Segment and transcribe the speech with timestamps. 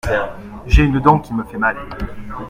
[0.65, 1.77] J’ai une dent qui me fait mal.